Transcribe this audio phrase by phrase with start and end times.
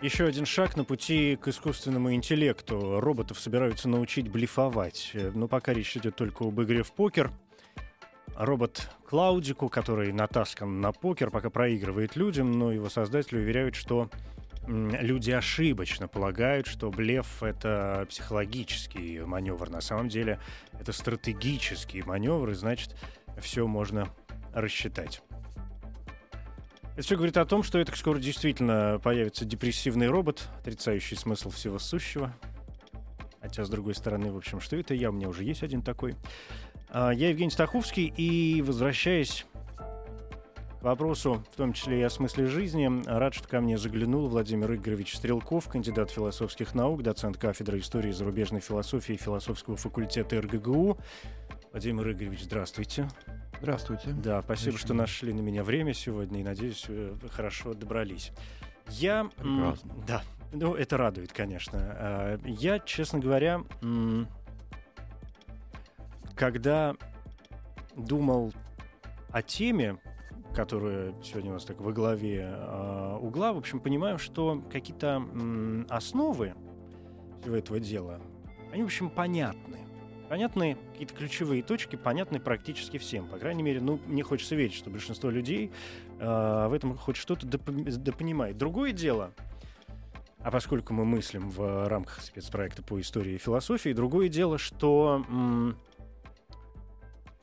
[0.00, 3.00] Еще один шаг на пути к искусственному интеллекту.
[3.00, 5.10] Роботов собираются научить блефовать.
[5.14, 7.32] Э, Но пока речь идет только об игре в покер.
[8.36, 14.08] Робот Клаудику, который натаскан на покер, пока проигрывает людям, но его создатели уверяют, что
[14.68, 19.68] люди ошибочно полагают, что блеф— это психологический маневр.
[19.68, 20.38] На самом деле
[20.78, 22.94] это стратегический маневр, и значит,
[23.40, 24.06] все можно
[24.54, 25.22] рассчитать.
[26.98, 31.78] Это все говорит о том, что это скоро действительно появится депрессивный робот, отрицающий смысл всего
[31.78, 32.34] сущего.
[33.40, 35.10] Хотя, с другой стороны, в общем, что это я?
[35.10, 36.16] У меня уже есть один такой.
[36.90, 42.90] А, Я Евгений Стаховский, и возвращаясь к вопросу, в том числе и о смысле жизни,
[43.06, 48.60] рад, что ко мне заглянул Владимир Игоревич Стрелков, кандидат философских наук, доцент кафедры истории зарубежной
[48.60, 50.98] философии философского факультета РГГУ.
[51.70, 53.08] Владимир Игоревич, здравствуйте.
[53.60, 54.10] Здравствуйте.
[54.12, 54.78] Да, спасибо, Отлично.
[54.78, 58.32] что нашли на меня время сегодня, и надеюсь, э, вы хорошо добрались.
[58.88, 59.30] Я...
[59.36, 59.94] Прекрасно.
[60.06, 61.78] Да, ну, это радует, конечно.
[61.80, 63.62] А, Я, честно говоря,
[66.36, 66.94] когда
[67.96, 68.52] думал
[69.30, 69.98] о теме,
[70.54, 75.22] которая сегодня у нас так во главе а, угла, в общем, понимаю, что какие-то
[75.90, 76.54] основы
[77.42, 78.20] всего этого дела,
[78.72, 79.78] они, в общем, понятны.
[80.28, 83.26] Понятны какие-то ключевые точки, понятны практически всем.
[83.28, 85.72] По крайней мере, ну, мне хочется верить, что большинство людей
[86.20, 88.58] а, в этом хоть что-то допо- допонимает.
[88.58, 89.32] Другое дело,
[90.40, 95.78] а поскольку мы мыслим в рамках спецпроекта по истории и философии, другое дело, что м,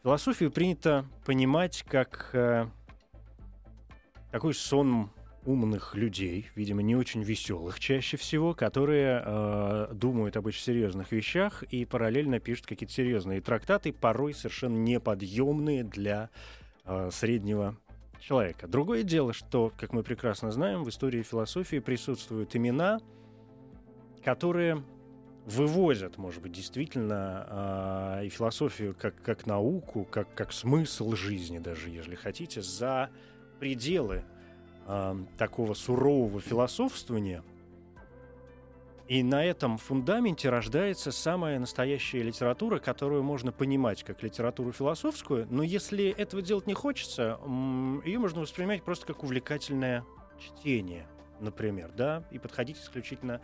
[0.03, 2.67] философию принято понимать как э,
[4.31, 5.09] такой сон
[5.45, 11.63] умных людей, видимо, не очень веселых чаще всего, которые э, думают об очень серьезных вещах
[11.63, 16.29] и параллельно пишут какие-то серьезные трактаты, порой совершенно неподъемные для
[16.85, 17.77] э, среднего
[18.19, 18.67] человека.
[18.67, 22.99] Другое дело, что, как мы прекрасно знаем, в истории философии присутствуют имена,
[24.23, 24.83] которые
[25.45, 31.89] вывозят, может быть, действительно а, и философию как, как науку, как, как смысл жизни даже,
[31.89, 33.11] если хотите, за
[33.59, 34.23] пределы
[34.85, 37.43] а, такого сурового философствования.
[39.07, 45.61] И на этом фундаменте рождается самая настоящая литература, которую можно понимать как литературу философскую, но
[45.61, 47.39] если этого делать не хочется,
[48.03, 50.03] ее можно воспринимать просто как увлекательное
[50.39, 51.07] чтение,
[51.39, 53.41] например, да, и подходить исключительно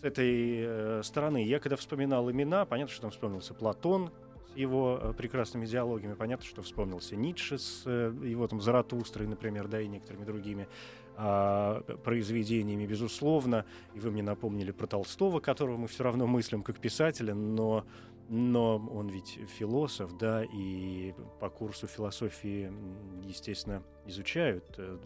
[0.00, 1.44] с этой э, стороны.
[1.44, 4.10] Я когда вспоминал имена, понятно, что там вспомнился Платон
[4.54, 9.80] его э, прекрасными диалогами, понятно, что вспомнился Ницше с э, его там Заратустрой, например, да,
[9.80, 10.68] и некоторыми другими
[11.16, 13.66] а, произведениями, безусловно.
[13.94, 17.84] И вы мне напомнили про Толстого, которого мы все равно мыслим как писателя, но
[18.30, 22.72] но он ведь философ, да, и по курсу философии,
[23.24, 24.98] естественно, изучают э,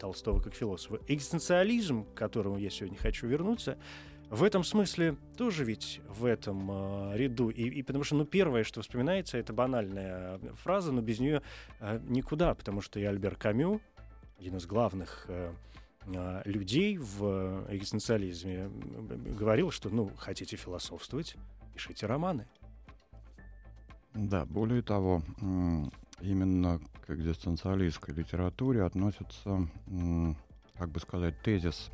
[0.00, 0.98] Толстого как философа.
[1.06, 3.78] Экзистенциализм, к которому я сегодня хочу вернуться,
[4.30, 7.48] в этом смысле тоже ведь в этом э, ряду.
[7.48, 11.42] И, и потому что, ну, первое, что вспоминается, это банальная фраза, но без нее
[11.80, 13.80] э, никуда, потому что и Альбер Камю,
[14.38, 15.52] один из главных э,
[16.44, 18.70] людей в экзистенциализме,
[19.38, 21.36] говорил, что, ну, хотите философствовать,
[21.74, 22.46] пишите романы.
[24.14, 25.22] Да, более того,
[26.20, 29.68] именно к экзистенциалистской литературе относится,
[30.78, 31.90] как бы сказать, тезис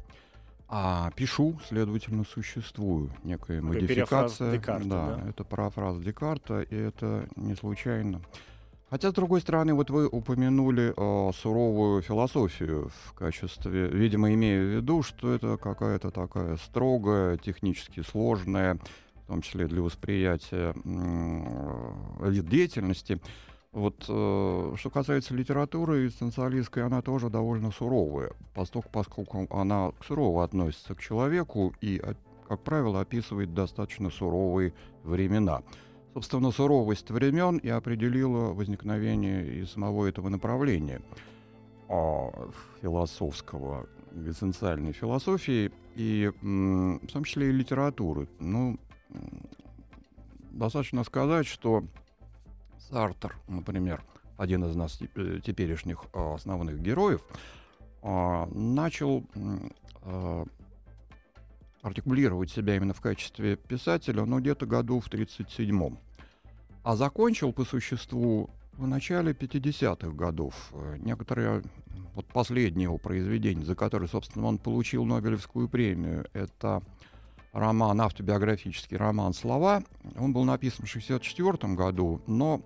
[0.69, 3.11] «а пишу, следовательно, существую».
[3.23, 4.53] Некая перефраз модификация.
[4.53, 5.29] Декарта, да, да?
[5.29, 8.21] это парафраз Декарта, и это не случайно.
[8.91, 14.77] Хотя, с другой стороны, вот вы упомянули э, суровую философию в качестве, видимо, имея в
[14.77, 18.79] виду, что это какая-то такая строгая, технически сложная,
[19.25, 23.21] в том числе для восприятия э, деятельности.
[23.75, 30.95] Вот э, что касается литературы экзистенциалистской, она тоже довольно суровая, поскольку, поскольку она сурово относится
[30.95, 32.01] к человеку и,
[32.49, 35.63] как правило, описывает достаточно суровые времена.
[36.13, 41.03] Собственно, суровость времен и определила возникновение и самого этого направления
[41.89, 42.31] а,
[42.81, 48.29] философского, экзистенциальной философии, и в том числе и литературы.
[48.39, 48.79] Ну,
[50.53, 51.83] достаточно сказать, что
[52.91, 54.03] Сартер, например,
[54.37, 57.23] один из нас э, теперешних а, основных героев,
[58.03, 59.25] а, начал
[61.85, 65.99] артикулировать себя именно в качестве писателя, ну, где-то году в 1937-м.
[66.83, 70.71] А закончил по существу в начале 50-х годов.
[70.73, 71.63] Э, некоторые,
[72.15, 76.83] вот последнее его произведение, за которое, собственно, он получил Нобелевскую премию, это
[77.55, 79.83] роман, автобиографический роман «Слова».
[80.19, 82.61] Он был написан в 64 году, но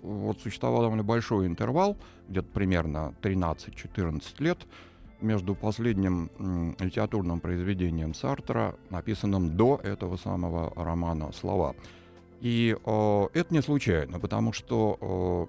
[0.00, 1.96] вот существовал довольно большой интервал,
[2.28, 4.58] где-то примерно 13-14 лет,
[5.20, 11.76] между последним литературным произведением Сартера, написанным до этого самого романа «Слова».
[12.40, 15.48] И э, это не случайно, потому что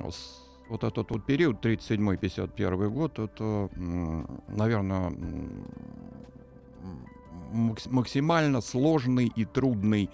[0.00, 3.68] э, с, вот этот вот период, 37-51 год, это,
[4.48, 5.12] наверное,
[7.52, 10.10] максимально сложный и трудный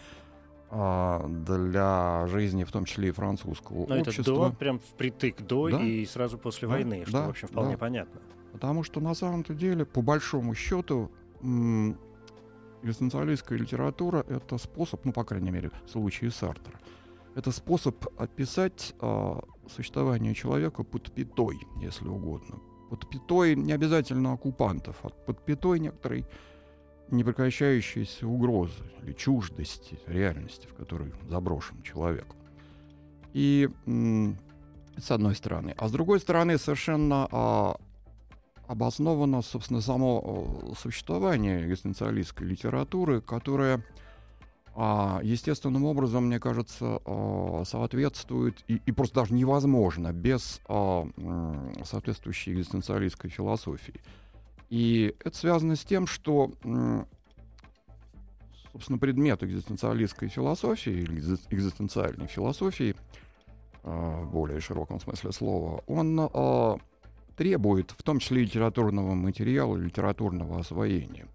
[0.71, 4.23] а, для жизни, в том числе и французского Но общества.
[4.23, 5.83] это до, прям впритык до Да.
[5.83, 7.79] и сразу после Да, войны, что, да, в общем, вполне да.
[7.79, 8.21] понятно.
[8.53, 11.11] Потому что на самом-то деле, по большому счету,
[12.83, 16.79] экзистенциалистская литература— это способ, ну, по крайней мере, в случае Сартера,
[17.35, 22.59] это способ описать а, существование человека под пятой, если угодно.
[22.91, 26.25] Под пятой не обязательно оккупантов, а под пятой некоторой
[27.11, 32.27] непрекращающейся угрозы или чуждости реальности, в которой заброшен человек.
[33.33, 35.75] И с одной стороны.
[35.77, 37.77] А с другой стороны, совершенно а,
[38.67, 43.83] обосновано, собственно, само э, существование экзистенциалистской литературы, которая
[44.75, 51.09] а, естественным образом, мне кажется, а, соответствует и, и просто даже невозможно без а,
[51.85, 54.01] соответствующей экзистенциалистской философии.
[54.69, 56.53] И это связано с тем, что,
[58.73, 62.95] собственно, предмет экзистенциалистской философии или экзи- экзистенциальной философии
[63.83, 66.79] а, в более широком смысле слова, он а,
[67.37, 71.27] требует в том числе литературного материала, литературного освоения.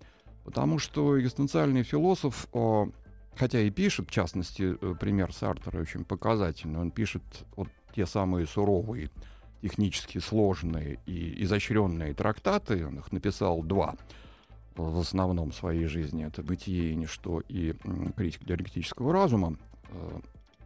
[0.44, 2.88] Потому что экзистенциальный философ, а,
[3.35, 7.24] хотя и пишет, в частности, э, пример Сартера очень показательный, он пишет
[7.56, 9.09] вот те самые суровые,
[9.63, 13.95] технически сложные и изощренные трактаты, он их написал два
[14.75, 17.75] в основном в своей жизни, это «Бытие и ничто» и
[18.15, 19.57] «Критика диалектического разума»,
[19.94, 20.19] Э,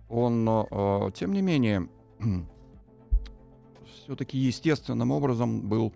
[0.10, 1.88] он, э, тем не менее,
[4.04, 5.94] все-таки естественным образом был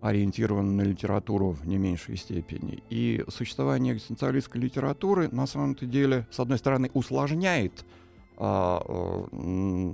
[0.00, 2.82] ориентирован на литературу в не меньшей степени.
[2.88, 7.84] И существование экзистенциалистской литературы на самом-то деле, с одной стороны, усложняет э,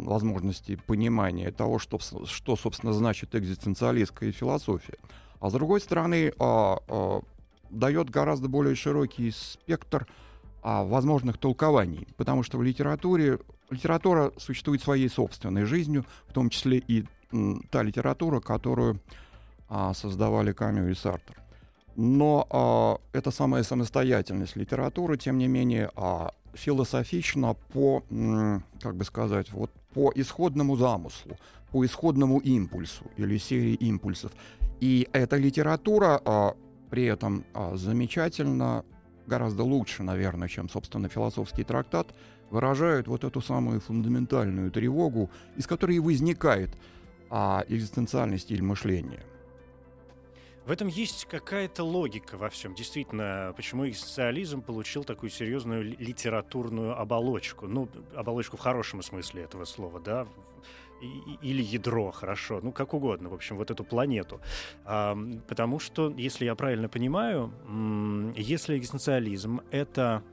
[0.06, 4.98] возможности понимания того, что, что, собственно, значит экзистенциалистская философия.
[5.40, 7.22] А с другой стороны, а, а,
[7.70, 10.06] дает гораздо более широкий спектр
[10.62, 13.40] а, возможных толкований, потому что в литературе
[13.70, 17.04] литература существует своей собственной жизнью, в том числе и
[17.70, 19.00] та литература, которую
[19.68, 21.36] а, создавали Камю и Сартер.
[21.96, 28.02] Но а, эта самая самостоятельность литературы, тем не менее, а, философична по,
[28.80, 31.36] как бы сказать, вот по исходному замыслу,
[31.70, 34.32] по исходному импульсу или серии импульсов.
[34.80, 36.54] И эта литература а,
[36.90, 38.84] при этом а, замечательно,
[39.26, 42.14] гораздо лучше, наверное, чем, собственно, философский трактат,
[42.50, 46.70] выражает вот эту самую фундаментальную тревогу, из которой и возникает
[47.30, 49.22] а, экзистенциальный стиль мышления.
[50.66, 52.74] В этом есть какая-то логика во всем.
[52.74, 57.68] Действительно, почему экзистенциализм получил такую серьезную ли- литературную оболочку.
[57.68, 60.26] Ну, оболочку в хорошем смысле этого слова, да,
[61.00, 64.40] или ядро, хорошо, ну, как угодно, в общем, вот эту планету.
[64.84, 67.52] Потому что, если я правильно понимаю,
[68.34, 70.24] если экзистенциализм— это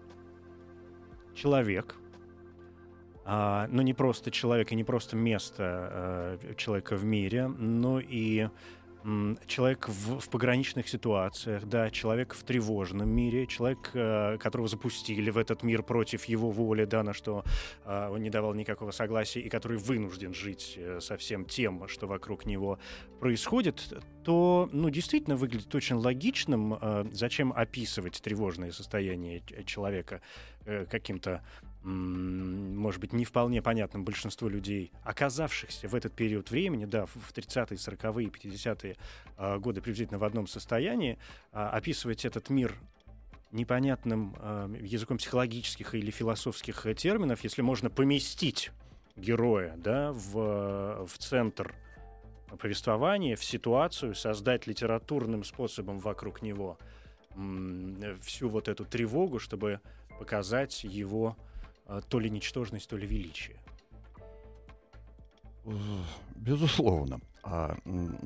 [1.36, 1.96] человек,
[3.26, 8.50] а, но не просто человек и не просто место э, человека в мире, но и
[9.48, 15.38] человек в, в пограничных ситуациях, да, человек в тревожном мире, человек, э, которого запустили в
[15.38, 17.44] этот мир против его воли, да, на что
[17.86, 22.08] э, он не давал никакого согласия, и который вынужден жить э, со всем тем, что
[22.08, 22.80] вокруг него
[23.20, 23.94] происходит,
[24.24, 30.22] то, ну, действительно выглядит очень логичным, э, зачем описывать тревожное состояние человека
[30.90, 31.44] каким-то
[31.84, 37.34] может быть, не вполне понятным большинству людей, оказавшихся в этот период времени, да, в в
[37.34, 38.96] 30-е, 40-е, 50-е
[39.38, 41.18] а, годы приблизительно в одном состоянии,
[41.52, 42.76] а, описывать этот мир
[43.52, 48.72] непонятным а, языком психологических или философских э, терминов, если можно поместить
[49.18, 51.76] героя, да, в, в центр
[52.60, 56.78] повествования, в ситуацию, создать литературным способом вокруг него
[58.22, 59.82] всю вот эту тревогу, чтобы
[60.20, 61.36] показать его
[62.10, 63.58] то ли ничтожность, то ли величие.
[66.36, 67.22] Безусловно.
[67.44, 67.78] А,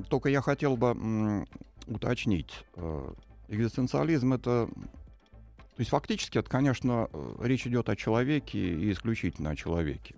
[0.08, 1.46] только я хотел бы
[1.86, 2.64] уточнить.
[2.74, 3.12] э,
[3.48, 4.68] Экзистенциализм это...
[4.68, 10.14] То есть фактически это, конечно, э, речь идет о человеке и исключительно о человеке.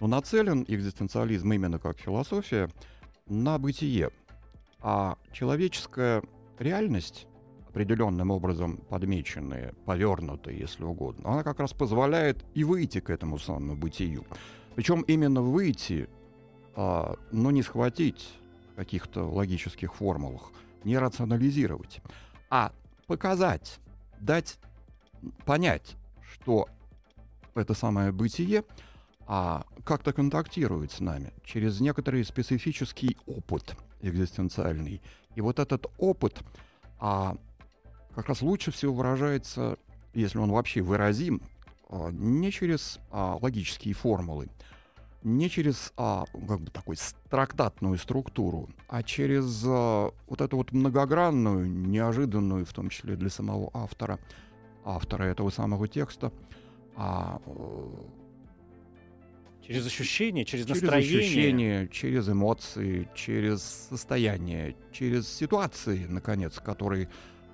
[0.00, 2.70] Но нацелен экзистенциализм именно как философия
[3.26, 4.10] на бытие.
[4.80, 6.22] А человеческая
[6.58, 7.26] реальность,
[7.78, 13.76] определенным образом подмеченная, повернутая, если угодно, она как раз позволяет и выйти к этому самому
[13.76, 14.26] бытию.
[14.74, 16.08] Причем именно выйти,
[16.74, 18.30] а, но не схватить
[18.74, 20.50] каких-то логических формулах,
[20.82, 22.00] не рационализировать,
[22.50, 22.72] а
[23.06, 23.78] показать,
[24.18, 24.58] дать
[25.44, 25.94] понять,
[26.32, 26.66] что
[27.54, 28.64] это самое бытие
[29.28, 35.00] а, как-то контактирует с нами через некоторый специфический опыт экзистенциальный.
[35.36, 36.42] И вот этот опыт
[36.98, 37.36] а,
[38.18, 39.78] как раз лучше всего выражается,
[40.12, 41.40] если он вообще выразим,
[41.88, 44.48] а, не через а, логические формулы,
[45.22, 46.96] не через а, как бы такой
[47.30, 53.70] трактатную структуру, а через а, вот эту вот многогранную, неожиданную, в том числе для самого
[53.72, 54.18] автора,
[54.84, 56.32] автора этого самого текста,
[56.96, 57.40] а,
[59.64, 61.20] через ощущения, через, через настроение.
[61.20, 67.08] ощущения, через эмоции, через состояние, через ситуации, наконец, которые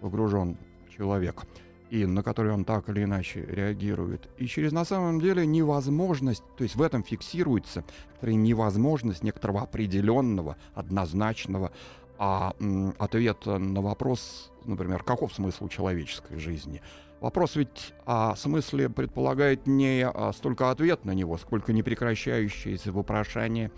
[0.04, 0.58] погружен
[0.94, 1.46] человек
[1.88, 4.28] и на которые он так или иначе реагирует.
[4.36, 7.84] И через на самом деле невозможность, то есть в этом фиксируется
[8.20, 11.72] невозможность некоторого определенного, однозначного
[12.18, 12.54] а,
[12.98, 16.82] ответа на вопрос, например, каков смысл человеческой жизни.
[17.20, 23.70] Вопрос ведь о смысле предполагает не а, столько ответ на него, сколько непрекращающееся вопрошание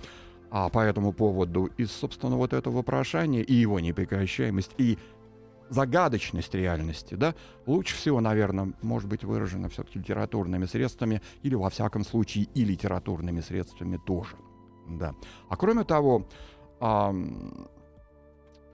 [0.50, 1.70] а, по этому поводу.
[1.76, 4.98] И, собственно, вот это вопрошание и его непрекращаемость, и
[5.68, 7.34] загадочность реальности, да,
[7.66, 13.40] лучше всего, наверное, может быть выражена все-таки литературными средствами или, во всяком случае, и литературными
[13.40, 14.36] средствами тоже.
[14.88, 15.14] Да.
[15.48, 16.26] А кроме того,
[16.80, 17.12] а,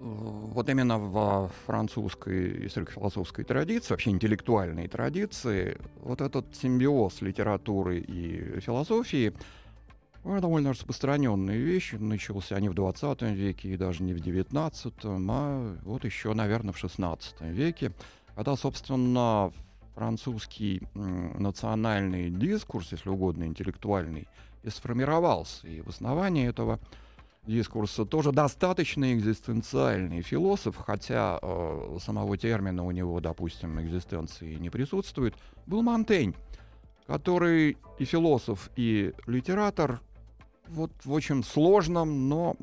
[0.00, 9.32] вот именно в французской историко-философской традиции, вообще интеллектуальной традиции, вот этот симбиоз литературы и философии–
[10.24, 11.96] довольно распространенные вещи.
[11.96, 16.78] Начался они в 20 веке и даже не в 19, а вот еще, наверное, в
[16.78, 17.92] 16 веке,
[18.34, 19.52] когда, собственно,
[19.94, 24.26] французский национальный дискурс, если угодно, интеллектуальный,
[24.62, 25.66] и сформировался.
[25.66, 26.78] И в основании этого
[27.46, 35.34] дискурса тоже достаточно экзистенциальный философ, хотя э, самого термина у него, допустим, экзистенции не присутствует,
[35.66, 36.36] был Монтень,
[37.06, 40.00] который и философ, и литератор,
[40.72, 42.56] вот в очень сложном, но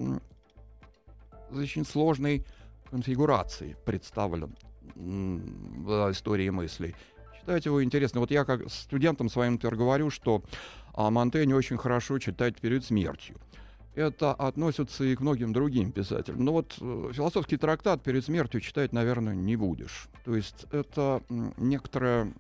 [1.52, 2.46] очень сложной
[2.90, 4.56] конфигурации представлен
[4.96, 6.96] в истории мыслей.
[7.40, 8.20] Читать его интересно.
[8.20, 10.44] Вот я как студентам своим например, говорю, что
[10.94, 13.38] а, Монтень очень хорошо читать перед смертью.
[13.96, 16.46] Это относится и к многим другим писателям.
[16.46, 20.08] Но вот э, философский трактат перед смертью читать, наверное, не будешь.
[20.26, 21.22] То есть это
[21.58, 22.32] некоторая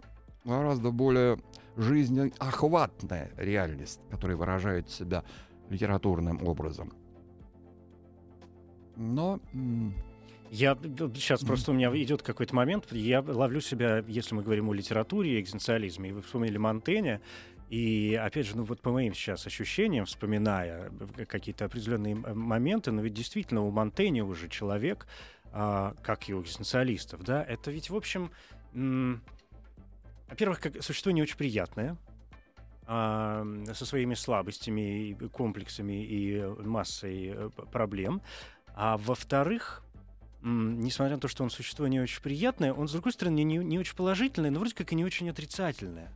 [0.45, 1.39] гораздо более
[1.75, 5.23] жизнеохватная реальность, которая выражает себя
[5.69, 6.93] литературным образом.
[8.95, 9.39] Но...
[10.51, 10.75] Я
[11.13, 15.37] сейчас просто у меня идет какой-то момент, я ловлю себя, если мы говорим о литературе
[15.37, 17.21] и экзистенциализме, и вы вспомнили Монтэня,
[17.69, 20.91] и опять же, ну вот по моим сейчас ощущениям, вспоминая
[21.27, 25.05] какие-то определенные моменты, но ведь действительно у Монтэня уже человек,
[25.51, 28.31] а, как и у экзистенциалистов, да, это ведь, в общем,
[28.73, 31.95] во-первых, существо не очень приятное,
[32.89, 38.21] со своими слабостями, комплексами и массой э, проблем.
[38.73, 39.83] А во-вторых,
[40.41, 43.77] несмотря на то, что он существо не очень приятное, он, с другой стороны, не, не
[43.77, 46.11] очень положительное, но вроде как и не очень отрицательное.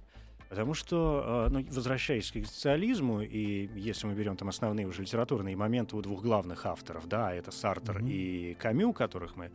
[0.49, 5.55] Потому что, а, ну, возвращаясь к экзистенциализму, и если мы берем там основные уже литературные
[5.55, 8.11] моменты у двух главных авторов, да, это Сартер mm-hmm.
[8.11, 9.51] и Камю, которых мы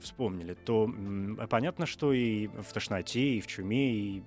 [0.00, 0.90] вспомнили, то
[1.48, 4.22] понятно, что и в «Тошноте», и в «Чуме», и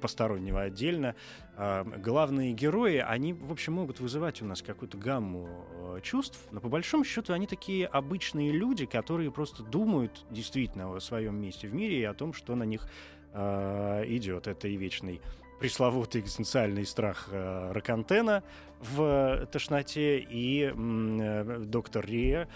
[0.00, 1.14] постороннего отдельно
[1.56, 5.48] э, главные герои, они, в общем, могут вызывать у нас какую-то гамму
[5.96, 11.00] э, чувств, но по большому счету они такие обычные люди, которые просто думают действительно о
[11.00, 12.88] своем месте в мире и о том, что на них
[13.32, 14.46] э, идет.
[14.46, 15.20] Это и вечный
[15.58, 18.42] пресловутый экзистенциальный страх э, Ракантена
[18.80, 22.48] в «Тошноте» и э, доктор Рия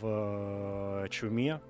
[0.00, 1.60] в э, «Чуме»,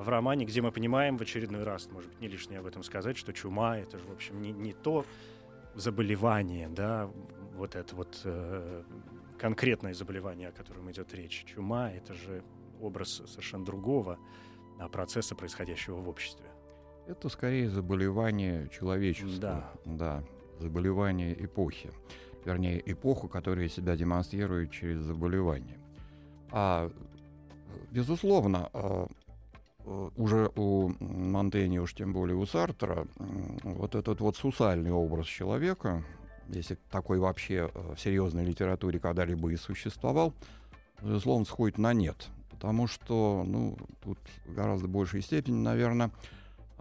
[0.00, 3.16] в романе, где мы понимаем в очередной раз, может быть, не лишнее об этом сказать,
[3.16, 5.04] что чума— это же, в общем, не, не то
[5.74, 7.10] заболевание, да,
[7.54, 8.82] вот это вот э,
[9.38, 11.44] конкретное заболевание, о котором идет речь.
[11.46, 12.42] Чума— это же
[12.80, 14.18] образ совершенно другого
[14.78, 16.46] а, процесса, происходящего в обществе.
[17.06, 19.38] Это скорее заболевание человечества.
[19.38, 19.72] Да.
[19.84, 20.24] Да,
[20.58, 21.90] заболевание эпохи.
[22.46, 25.78] Вернее, эпоху, которая себя демонстрирует через заболевание.
[26.50, 26.90] А,
[27.90, 29.06] безусловно, а,
[29.84, 33.06] уже у Монтенья, уж тем более у Сартра,
[33.62, 36.04] вот этот вот сусальный образ человека,
[36.48, 40.34] если такой вообще в серьезной литературе когда-либо и существовал,
[41.02, 42.28] безусловно, сходит на нет.
[42.50, 46.10] Потому что, ну, тут в гораздо большей степени, наверное,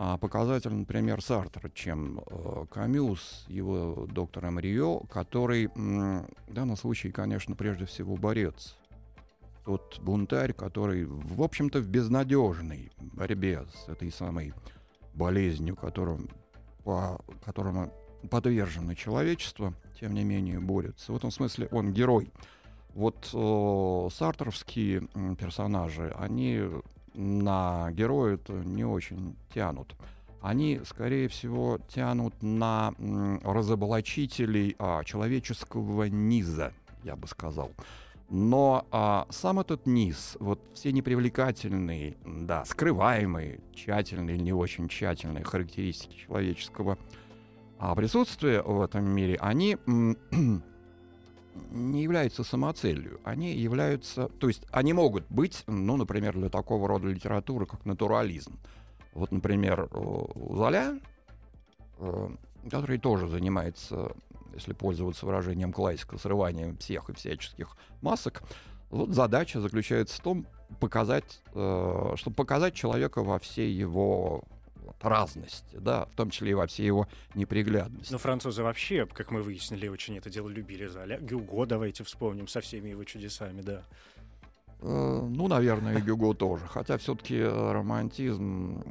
[0.01, 7.12] а, показатель, например, Сартер, чем э, Камю с его доктором Рио, который в данном случае,
[7.12, 8.79] конечно, прежде всего борец.
[9.70, 14.52] Тот бунтарь, который, в общем-то, в безнадежной борьбе с этой самой
[15.14, 16.28] болезнью, которым,
[16.84, 17.94] по которому
[18.32, 21.14] подвержено человечество, тем не менее борется.
[21.14, 22.32] В этом смысле он герой.
[22.96, 25.02] Вот э, сартровские
[25.38, 26.64] персонажи, они
[27.14, 29.94] на героя это не очень тянут.
[30.42, 32.96] Они, скорее всего, тянут на
[33.44, 36.74] разоблачителей а, человеческого низа,
[37.04, 37.72] я бы сказал.
[38.30, 45.44] Но а, сам этот низ, вот все непривлекательные, да, скрываемые, тщательные или не очень тщательные
[45.44, 47.00] характеристики человеческого
[47.80, 49.78] а, присутствия в этом мире, они
[51.72, 53.20] не являются самоцелью.
[53.24, 54.28] Они являются...
[54.40, 58.60] То есть они могут быть, ну, например, для такого рода литературы, как натурализм.
[59.14, 61.00] Вот, например, у Золя,
[61.98, 62.30] э,
[62.70, 64.16] который тоже занимается,
[64.60, 68.44] если пользоваться выражением классика, срыванием всех и всяческих масок,
[68.89, 70.48] вот задача заключается в том,
[70.80, 74.44] показать, э, чтобы показать человека во всей его
[75.01, 78.12] разности, да, в том числе и во всей его неприглядности.
[78.12, 80.88] Но французы вообще, как мы выяснили, очень это дело любили.
[80.88, 81.20] Золя.
[81.20, 83.84] Гюго давайте вспомним со всеми его чудесами, да.
[84.82, 86.66] Э, ну, наверное, и Гюго тоже.
[86.68, 88.84] Хотя все-таки э, романтизм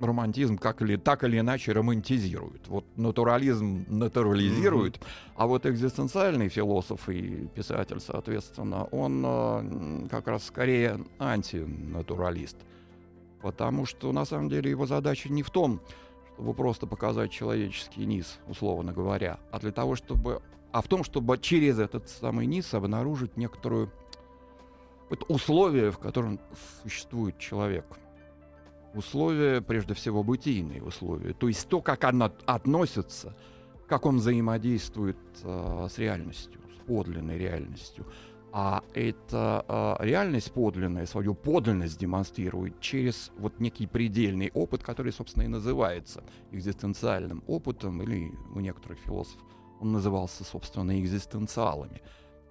[0.00, 2.68] романтизм как или, так или иначе романтизирует.
[2.68, 5.32] Вот натурализм натурализирует, mm-hmm.
[5.36, 12.56] а вот экзистенциальный философ и писатель, соответственно, он э, как раз скорее антинатуралист.
[13.42, 15.80] Потому что на самом деле его задача не в том,
[16.34, 21.38] чтобы просто показать человеческий низ, условно говоря, а для того, чтобы, а в том, чтобы
[21.38, 23.90] через этот самый низ обнаружить некоторую
[25.08, 26.40] вот условие, в котором
[26.82, 27.86] существует человек.
[28.96, 31.34] Условия, прежде всего, бытийные условия.
[31.34, 33.36] То есть то, как она относится,
[33.86, 38.06] как он взаимодействует э, с реальностью, с подлинной реальностью
[38.58, 45.42] а эта а, реальность подлинная, свою подлинность демонстрирует через вот некий предельный опыт, который, собственно,
[45.42, 49.42] и называется экзистенциальным опытом, или у некоторых философов
[49.78, 52.00] он назывался, собственно, экзистенциалами.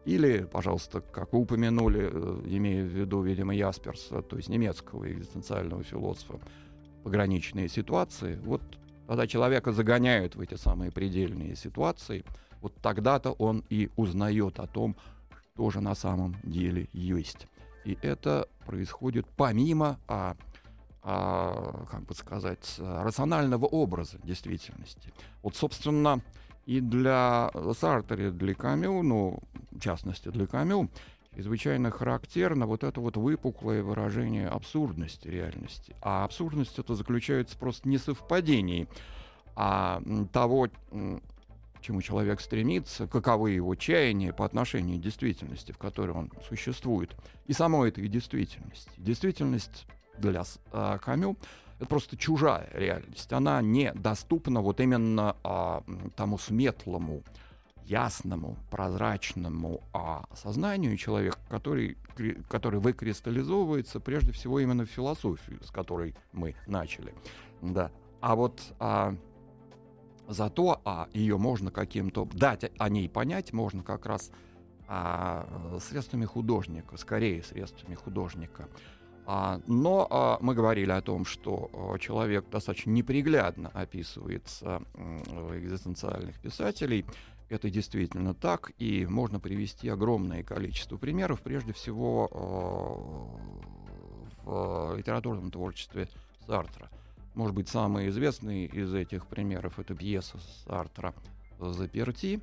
[0.06, 5.84] Или, пожалуйста, как вы упомянули, э, имея в виду, видимо, Ясперса, то есть немецкого экзистенциального
[5.84, 6.40] философа,
[7.04, 8.62] пограничные ситуации, вот
[9.08, 12.24] когда человека загоняют в эти самые предельные ситуации,
[12.62, 14.96] вот тогда-то он и узнает о том,
[15.56, 17.48] тоже на самом деле есть.
[17.84, 20.36] И это происходит помимо, а,
[21.02, 25.14] а, как бы сказать, рационального образа действительности.
[25.44, 26.22] Вот, собственно,
[26.66, 29.40] и для Сартера, для Камю, ну,
[29.72, 30.90] в частности, для Камю,
[31.36, 35.96] чрезвычайно характерно вот это вот выпуклое выражение абсурдности реальности.
[36.02, 38.88] А абсурдность это заключается просто не совпадении,
[39.56, 40.02] а
[40.32, 40.70] того,
[41.82, 47.54] чему человек стремится, каковы его чаяния по отношению к действительности, в которой он существует, и
[47.54, 48.90] самой этой действительности.
[48.98, 49.86] Действительность
[50.18, 51.38] для э, Камю
[51.78, 53.32] это просто чужая реальность.
[53.34, 55.84] Она недоступна вот именно а,
[56.16, 57.24] тому светлому,
[57.86, 61.98] ясному, прозрачному а, сознанию человека, который,
[62.50, 67.14] который выкристаллизовывается прежде всего именно в философию, с которой мы начали.
[67.62, 67.92] Да.
[68.22, 69.16] А вот а,
[70.28, 74.32] Зато а, ее можно каким-то дать о ней понять, можно как раз
[74.88, 75.48] а,
[75.82, 78.68] средствами художника, скорее средствами художника.
[79.28, 86.40] А, но а, мы говорили о том, что а, человек достаточно неприглядно описывается в экзистенциальных
[86.40, 87.06] писателей.
[87.50, 92.28] Это действительно так, и можно привести огромное количество примеров, прежде всего
[94.44, 96.08] в литературном творчестве
[96.48, 96.90] Сартра.
[97.36, 101.14] Может быть, самый известный из этих примеров это пьеса Сартра
[101.60, 102.42] «Заперти»,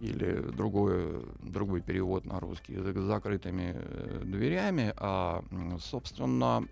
[0.00, 5.42] или другой, другой перевод на русский язык с закрытыми э, дверями, а,
[5.80, 6.68] собственно,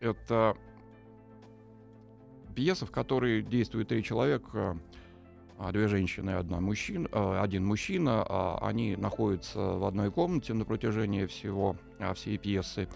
[0.00, 0.56] это
[2.54, 4.76] пьеса, в которой действует три человека,
[5.58, 8.24] а, две женщины и одна мужчина, а, один мужчина.
[8.28, 11.76] А, они находятся в одной комнате на протяжении всего
[12.14, 12.88] всей пьесы.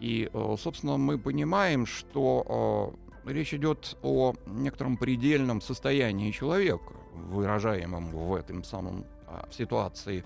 [0.00, 8.64] И, собственно, мы понимаем, что речь идет о некотором предельном состоянии человека, выражаемом в этом
[8.64, 9.04] самом
[9.48, 10.24] в ситуации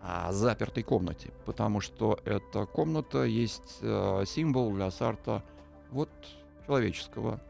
[0.00, 5.42] а, запертой комнате, потому что эта комната есть э, символ для Сарта
[5.90, 6.10] вот
[6.66, 7.40] человеческого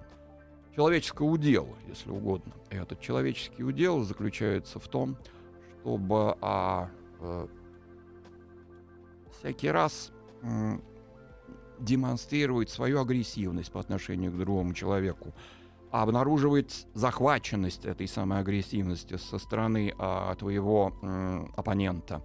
[0.76, 2.52] человеческого удела, если угодно.
[2.70, 5.16] И этот человеческий удел заключается в том,
[5.80, 7.48] чтобы а, а,
[9.38, 10.12] всякий раз
[11.78, 15.32] м, демонстрировать свою агрессивность по отношению к другому человеку,
[15.90, 22.22] обнаруживать захваченность этой самой агрессивности со стороны а, твоего м, оппонента.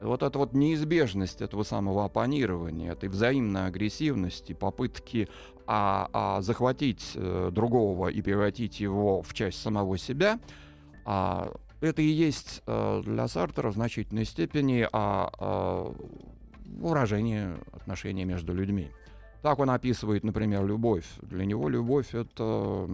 [0.00, 5.28] Вот эта вот неизбежность этого самого оппонирования, этой взаимной агрессивности, попытки
[5.66, 10.40] а, а, захватить а, другого и превратить его в часть самого себя,
[11.04, 15.94] а, это и есть а, для Сартера в значительной степени а, а,
[16.78, 18.90] выражение отношений между людьми.
[19.42, 21.06] Так он описывает, например, любовь.
[21.22, 22.88] Для него любовь— это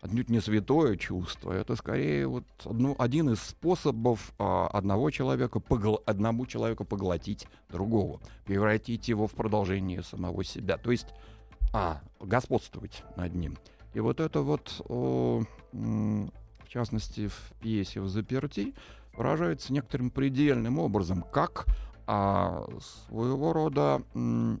[0.00, 6.00] отнюдь не святое чувство, это скорее вот одну, один из способов а, одного человека погл,
[6.06, 11.08] одному человеку поглотить другого, превратить его в продолжение самого себя, то есть
[11.72, 13.58] а, господствовать над ним.
[13.94, 18.74] И вот это вот, о, в частности, в пьесе «В заперти»
[19.16, 21.66] выражается некоторым предельным образом, как
[22.08, 22.66] а,
[23.08, 24.02] своего рода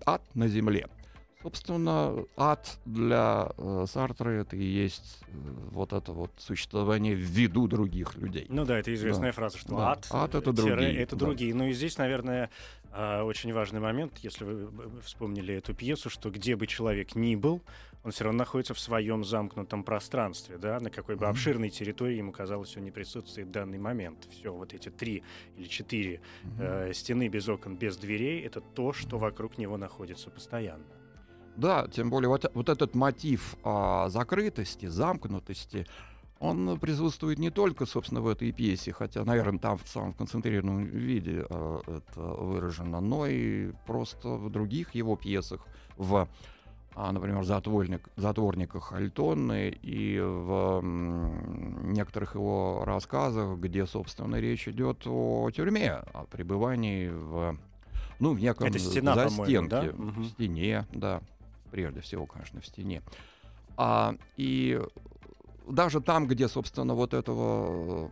[0.06, 0.86] ад на земле—
[1.42, 5.30] Собственно, ад для э, Сартра это и есть э,
[5.70, 8.46] вот это вот существование в виду других людей.
[8.48, 9.36] Ну да, это известная да.
[9.36, 9.92] фраза, что да.
[9.92, 10.96] ад, ад это другие.
[10.96, 11.26] Это да.
[11.26, 11.54] другие.
[11.54, 12.50] Ну и здесь, наверное,
[12.92, 17.62] э, очень важный момент, если вы вспомнили эту пьесу, что где бы человек ни был,
[18.04, 21.30] он все равно находится в своем замкнутом пространстве, да, на какой бы mm-hmm.
[21.30, 24.28] обширной территории ему казалось, он не присутствует в данный момент.
[24.30, 25.22] Все, вот эти три
[25.56, 26.90] или четыре mm-hmm.
[26.90, 30.84] э, стены без окон, без дверей, это то, что вокруг него находится постоянно.
[31.56, 35.88] Да, тем более вот, вот этот мотив а, закрытости, замкнутости,
[36.38, 41.44] он присутствует не только, собственно, в этой пьесе, хотя, наверное, там в самом концентрированном виде
[41.50, 46.28] а, это выражено, но и просто в других его пьесах, в,
[47.12, 55.92] например, «Затворник», «Затворниках Альтонны» и в некоторых его рассказах, где, собственно, речь идет о тюрьме,
[56.12, 57.56] о пребывании в
[58.20, 59.92] ну, в неком Это стена, застенке, да?
[59.92, 61.22] в стене, да
[61.70, 63.02] прежде всего, конечно, в стене.
[63.76, 64.80] А, и
[65.68, 68.10] даже там, где, собственно, вот этого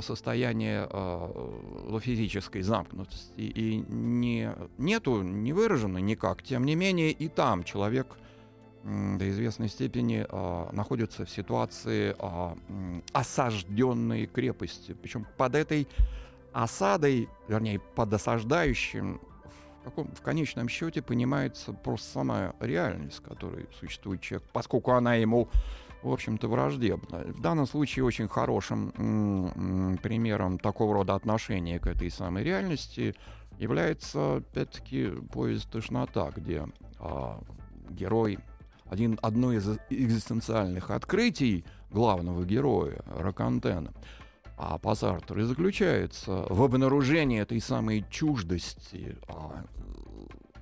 [0.00, 7.64] состояния э, физической замкнутости и не, нету, не выражено никак, тем не менее и там
[7.64, 8.16] человек
[8.84, 14.94] до известной степени э, находится в ситуации э, осажденной крепости.
[14.94, 15.88] Причем под этой
[16.52, 19.20] осадой, вернее, под осаждающим
[19.96, 25.48] в конечном счете понимается просто сама реальность, которой существует человек, поскольку она ему,
[26.02, 27.24] в общем-то, враждебна.
[27.24, 33.14] В данном случае очень хорошим примером такого рода отношения к этой самой реальности
[33.58, 36.66] является, опять-таки, поезд «Тошнота», где
[37.00, 37.40] а,
[37.90, 38.38] герой,
[38.86, 43.92] один, одно из экзистенциальных открытий главного героя, Ракантена,
[44.56, 49.64] а по Сартру и заключается в обнаружении этой самой чуждости, а,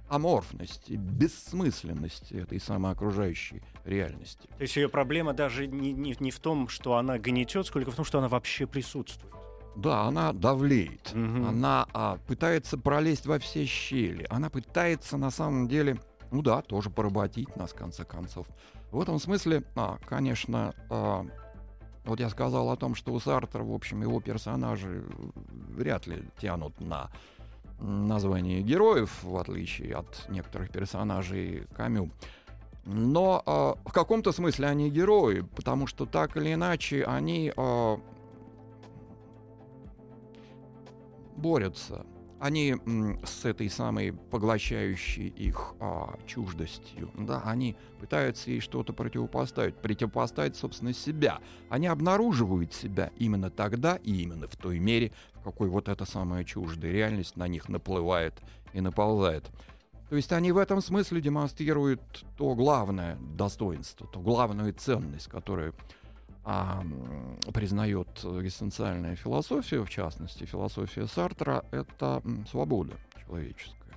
[0.09, 4.49] аморфности, бессмысленности этой самой окружающей реальности.
[4.57, 7.95] То есть ее проблема даже не, не, не в том, что она гнетет, сколько в
[7.95, 9.35] том, что она вообще присутствует.
[9.77, 11.49] Да, она давлеет, угу.
[11.49, 16.89] она а, пытается пролезть во все щели, она пытается на самом деле, ну да, тоже
[16.89, 18.47] поработить нас в конце концов.
[18.91, 21.27] В этом смысле, а, конечно, а,
[22.07, 25.05] вот я сказал о том, что у Сартра, в общем, его персонажи
[25.75, 27.11] вряд ли тянут на
[27.79, 32.11] название героев, в отличие от некоторых персонажей Камю.
[32.85, 37.97] Но э, в каком-то смысле они герои, потому что так или иначе они э,
[41.37, 42.07] борются
[42.39, 42.77] они
[43.25, 50.93] с этой самой поглощающей их а, чуждостью, да, они пытаются ей что-то противопоставить, противопоставить, собственно,
[50.93, 51.39] себя.
[51.71, 55.13] Они обнаруживают себя именно тогда и именно в той мере,
[55.47, 58.35] какой вот эта самая чуждая реальность на них наплывает
[58.73, 59.49] и наползает.
[60.11, 65.73] То есть они в этом смысле демонстрируют то главное достоинство, ту главную ценность, которую
[66.45, 66.83] а,
[67.55, 73.95] признает экзистенциальная философия, в частности, философия Сартра, это свобода человеческая.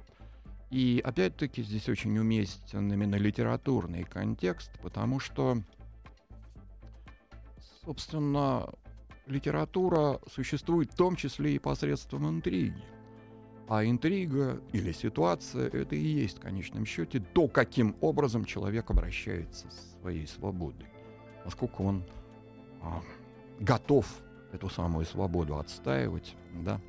[0.70, 5.58] И опять-таки здесь очень уместен именно литературный контекст, потому что,
[7.84, 8.70] собственно,
[9.30, 12.84] литература существует в том числе и посредством интриги.
[13.68, 19.70] А интрига или ситуация— это и есть в конечном счете то, каким образом человек обращается
[19.70, 20.88] с своей свободой.
[21.46, 22.04] Насколько он
[22.82, 23.02] а,
[23.60, 24.08] готов
[24.52, 26.82] эту самую свободу отстаивать, да,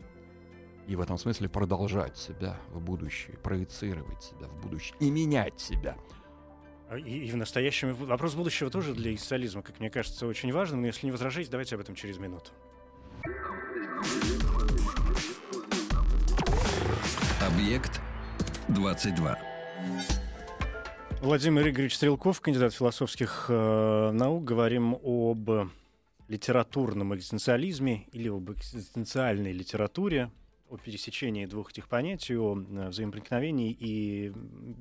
[0.86, 5.96] и в этом смысле продолжать себя в будущее, проецировать себя в будущее и менять себя.
[6.90, 10.80] А, и, и в настоящем вопрос будущего тоже для социализма, как мне кажется, очень важным.
[10.80, 12.50] Но если не возражаете, давайте об этом через минуту.
[17.40, 18.00] Объект
[18.68, 19.38] 22.
[21.20, 24.42] Владимир Игоревич Стрелков, кандидат философских э, наук.
[24.42, 25.70] Говорим об
[26.26, 30.32] литературном экзистенциализме или об экзистенциальной литературе,
[30.70, 34.32] о пересечении двух этих понятий, о э, взаимопроникновении и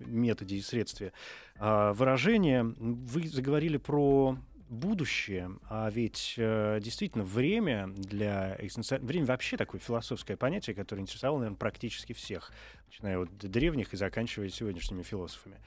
[0.06, 1.12] методе и средстве
[1.56, 2.64] э, выражения.
[2.64, 4.38] Вы заговорили про
[4.70, 9.08] будущее, а ведь э, действительно время для экзистенциального...
[9.08, 12.52] Время вообще такое философское понятие, которое интересовало, наверное, практически всех,
[12.88, 15.58] начиная от древних и заканчивая сегодняшними философами.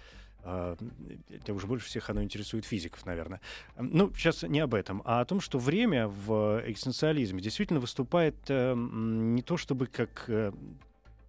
[0.42, 3.40] Это уже больше всех оно интересует физиков, наверное.
[3.76, 8.74] Ну, сейчас не об этом, а о том, что время в экзистенциализме действительно выступает uh,
[8.74, 10.54] не то чтобы как uh,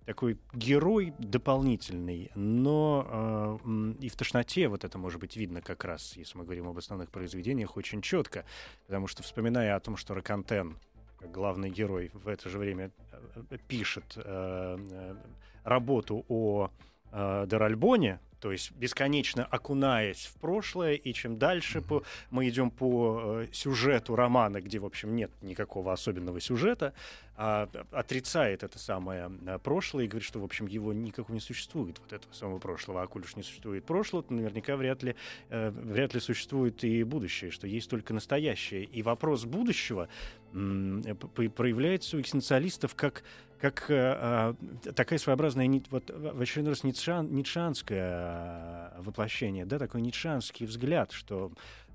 [0.05, 6.17] такой герой дополнительный, но э, и в тошноте вот это может быть видно как раз,
[6.17, 8.45] если мы говорим об основных произведениях, очень четко,
[8.85, 10.77] потому что вспоминая о том, что Ракантен,
[11.21, 15.15] главный герой, в это же время э, пишет э, э,
[15.63, 16.69] работу о
[17.11, 23.39] э, Деральбоне, то есть бесконечно окунаясь в прошлое, и чем дальше по, мы идем по
[23.43, 26.93] э, сюжету романа, где, в общем, нет никакого особенного сюжета,
[27.37, 31.99] а, отрицает это самое э, прошлое и говорит, что, в общем, его никакого не существует,
[31.99, 33.01] вот этого самого прошлого.
[33.01, 35.15] А коль уж не существует прошлого, то наверняка вряд ли,
[35.49, 38.83] э, вряд ли существует и будущее, что есть только настоящее.
[38.83, 40.09] И вопрос будущего
[40.53, 43.23] проявляется у экзистенциалистов как
[43.63, 50.01] как э, э, такая своеобразная, вот в очередной раз ницшан, ницшанское э, воплощение, да, такой
[50.01, 51.49] ницшанский взгляд, что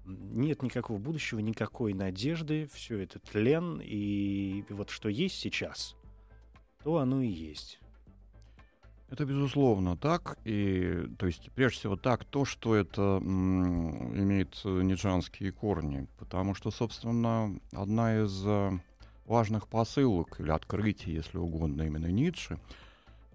[0.07, 5.95] нет никакого будущего, никакой надежды, все это тлен, и вот что есть сейчас,
[6.83, 7.79] то оно и есть.
[9.11, 15.51] Это безусловно так, и то есть прежде всего так то, что это м, имеет ницшанские
[15.51, 18.45] корни, потому что, собственно, одна из
[19.25, 22.59] важных посылок или открытий, если угодно, именно Ницше,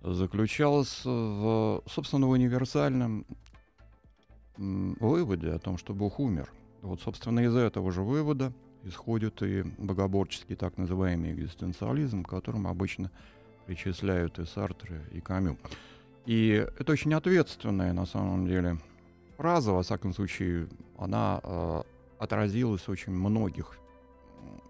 [0.02, 3.26] заключалась в, собственно, в универсальном
[4.58, 6.52] выводе о том, что Бог умер.
[6.82, 8.52] Вот, собственно, из этого же вывода
[8.84, 13.10] исходит и богоборческий так называемый экзистенциализм, к которому обычно
[13.66, 15.58] причисляют и Сартре, и Камю.
[16.26, 18.78] И это очень ответственная, на самом деле,
[19.38, 21.82] фраза, во всяком случае, она э,
[22.20, 23.78] отразилась в очень многих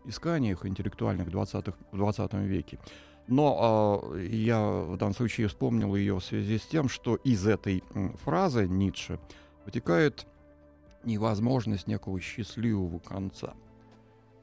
[0.06, 2.79] исканиях интеллектуальных 20 в 20 веке.
[3.27, 7.84] Но э, я в данном случае вспомнил ее в связи с тем, что из этой
[8.23, 9.19] фразы Ницше
[9.65, 10.25] вытекает
[11.03, 13.53] невозможность некого счастливого конца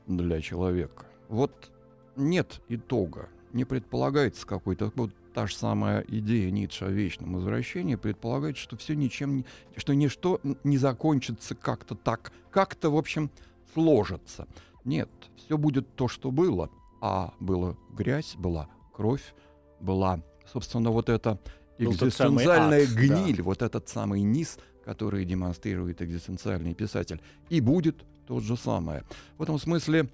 [0.06, 1.04] для человека.
[1.28, 1.70] Вот
[2.16, 8.56] нет итога, не предполагается какой-то вот та же самая идея Ницше о вечном возвращении предполагает,
[8.56, 9.44] что все ничем не,
[9.76, 13.30] что ничто не закончится как-то так, как-то, в общем,
[13.74, 14.46] сложится.
[14.84, 16.70] Нет, все будет то, что было.
[17.00, 19.34] А была грязь, была кровь,
[19.80, 21.38] была, собственно, вот эта
[21.78, 23.42] экзистенциальная ад, гниль, да.
[23.42, 27.22] вот этот самый низ, который демонстрирует экзистенциальный писатель.
[27.48, 29.04] И будет то же самое.
[29.38, 30.08] В этом смысле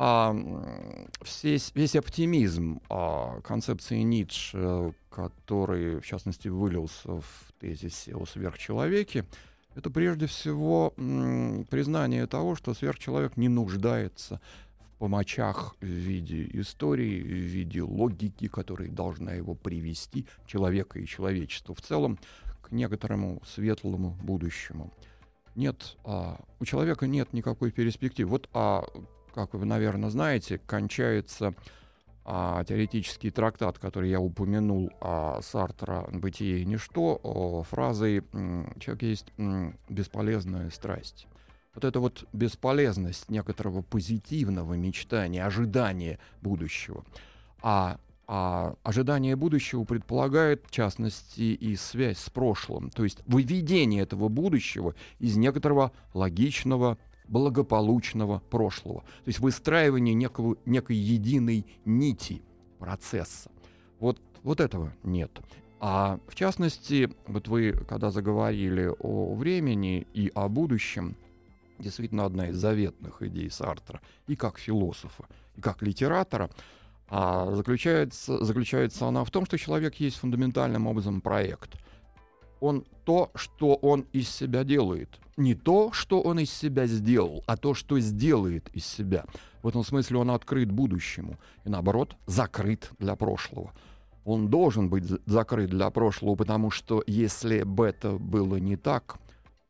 [0.00, 0.32] а,
[1.42, 9.24] весь, весь оптимизм а, концепции Ницше, который, в частности, вылился в тезисе о сверхчеловеке,
[9.74, 14.40] это прежде всего м, признание того, что сверхчеловек не нуждается
[14.78, 21.74] в помочах в виде истории, в виде логики, которая должна его привести, человека и человечества
[21.74, 22.20] в целом,
[22.62, 24.92] к некоторому светлому будущему.
[25.56, 28.30] Нет, а, у человека нет никакой перспективы.
[28.30, 28.84] Вот, а,
[29.34, 31.54] как вы, наверное, знаете, кончается
[32.24, 38.22] а, теоретический трактат, который я упомянул, а, Сартра «Бытие и ничто», о, фразой
[38.78, 39.32] «Человек есть
[39.88, 41.26] бесполезная страсть».
[41.74, 47.04] Вот эта вот бесполезность некоторого позитивного мечтания, ожидания будущего.
[47.62, 47.98] А
[48.30, 54.94] а ожидание будущего предполагает, в частности, и связь с прошлым, то есть выведение этого будущего
[55.18, 59.00] из некоторого логичного благополучного прошлого.
[59.00, 62.42] То есть выстраивание некого, некой единой нити
[62.78, 63.50] процесса.
[64.00, 65.30] Вот, вот этого нет.
[65.80, 71.16] А в частности, вот вы, когда заговорили о времени и о будущем,
[71.78, 76.50] действительно одна из заветных идей Сартра и как философа, и как литератора,
[77.10, 81.76] а заключается, заключается она в том, что человек есть фундаментальным образом проект.
[82.60, 85.08] Он то, что он из себя делает–
[85.38, 89.24] не то, что он из себя сделал, а то, что сделает из себя.
[89.62, 93.72] В этом смысле он открыт будущему и, наоборот, закрыт для прошлого.
[94.24, 99.16] Он должен быть закрыт для прошлого, потому что если бы это было не так,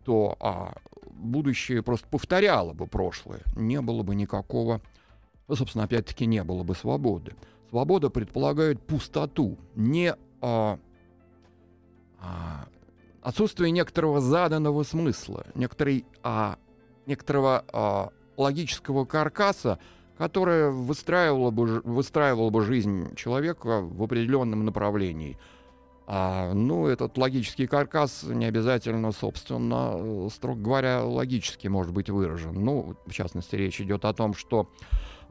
[0.04, 0.74] то а,
[1.10, 3.40] будущее просто повторяло бы прошлое.
[3.54, 4.80] Не было бы никакого,
[5.46, 7.34] ну, собственно, опять-таки не было бы свободы.
[7.70, 10.78] Свобода предполагает пустоту, не а,
[12.20, 12.66] а,
[13.28, 16.56] отсутствие некоторого заданного смысла, некоторой, а,
[17.04, 19.78] некоторого а, логического каркаса,
[20.16, 25.38] которое выстраивало бы, выстраивало бы жизнь человека в определенном направлении.
[26.06, 32.54] А, ну, этот логический каркас не обязательно, собственно, строго говоря, логически может быть выражен.
[32.54, 34.70] Ну, в частности, речь идет о том, что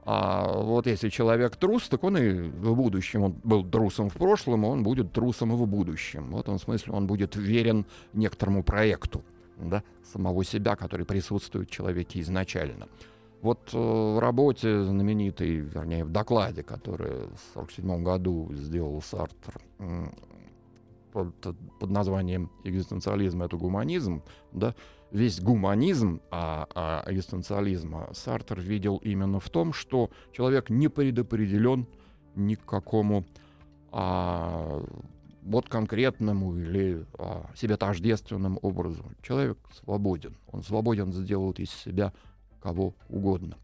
[0.10, 4.64] а вот если человек трус, так он и в будущем, он был трусом в прошлом,
[4.64, 6.32] он будет трусом и в будущем.
[6.32, 9.22] В этом смысле он будет верен некоторому проекту
[9.58, 12.88] да, самого себя, который присутствует в человеке изначально.
[13.42, 20.06] Вот э, в работе знаменитой, вернее, в докладе, который в 1947 году сделал Сартр э,
[21.26, 24.76] под, под названием «Экзистенциализм— это гуманизм», да,
[25.12, 31.88] весь гуманизм а, а, экзистенциализма Сартер видел именно в том, что человек не предопределен
[32.36, 33.26] ни к какому
[33.92, 34.84] а,
[35.44, 39.04] вот конкретному или а, себе тождественному образу.
[39.22, 40.38] Человек свободен.
[40.52, 42.14] Он свободен сделать из себя
[42.62, 43.58] кого угодно.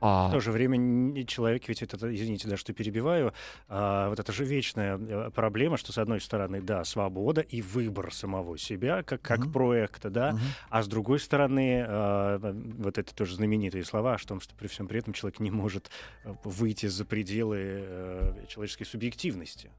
[0.00, 0.28] А...
[0.28, 3.32] В то же время человек, ведь это, извините, да, что перебиваю,
[3.68, 8.12] а, вот это же вечная э, проблема, что с одной стороны, да, свобода и выбор
[8.12, 9.52] самого себя как, как uh-huh.
[9.52, 10.38] проекта, да, uh-huh.
[10.70, 12.38] а с другой стороны, а,
[12.78, 15.90] вот это тоже знаменитые слова о том, что при всем при этом человек не может
[16.24, 19.70] э, выйти за пределы а, человеческой субъективности.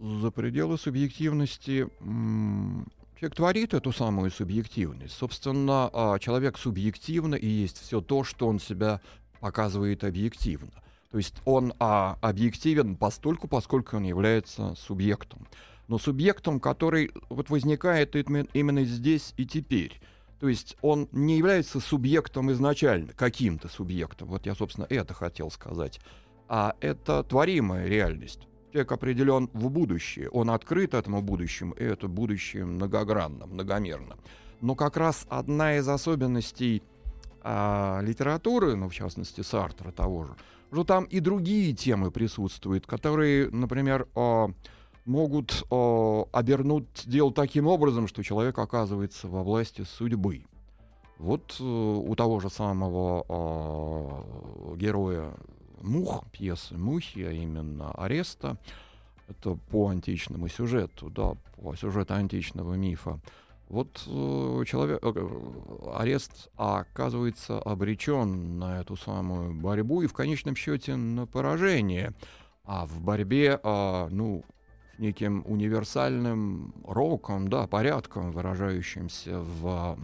[0.00, 1.86] За пределы субъективности
[3.20, 5.12] Человек творит эту самую субъективность.
[5.12, 9.02] Собственно, а, человек субъективно и есть все то, что он себя
[9.40, 10.72] показывает объективно.
[11.10, 15.46] То есть он а, объективен постольку, поскольку он является субъектом.
[15.86, 20.00] Но субъектом, который вот возникает именно здесь и теперь.
[20.38, 24.28] То есть он не является субъектом изначально, каким-то субъектом.
[24.28, 26.00] Вот я, собственно, это хотел сказать.
[26.48, 28.48] А это творимая реальность.
[28.72, 34.16] Человек определен в будущее, он открыт этому будущему, и это будущее многогранно, многомерно.
[34.60, 36.82] Но как раз одна из особенностей
[37.42, 40.36] а, литературы, ну, в частности, Сартра того же,
[40.70, 44.50] что там и другие темы присутствуют, которые, например, а,
[45.04, 50.44] могут а, обернуть дело таким образом, что человек оказывается во власти судьбы.
[51.18, 55.34] Вот э, у того же самого э, героя
[55.80, 58.58] мух, пьесы «Мухи», а именно «Ареста».
[59.28, 63.20] Это по античному сюжету, да, по сюжету античного мифа.
[63.68, 70.96] Вот э, человек, э, арест оказывается обречен на эту самую борьбу и в конечном счете
[70.96, 72.12] на поражение.
[72.64, 74.42] А в борьбе, э, ну,
[74.98, 79.96] неким универсальным роком, да, порядком, выражающимся в,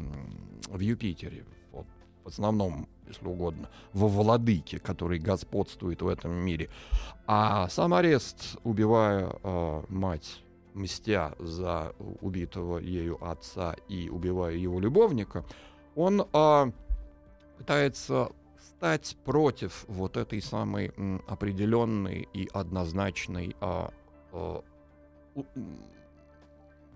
[0.69, 1.87] в Юпитере, вот,
[2.23, 6.69] в основном если угодно, во владыке, который господствует в этом мире.
[7.27, 10.43] А сам арест, убивая э, мать,
[10.75, 15.45] мстя за убитого ею отца и убивая его любовника,
[15.95, 16.73] он э,
[17.59, 23.89] пытается стать против вот этой самой м, определенной и однозначной э,
[24.33, 24.61] э,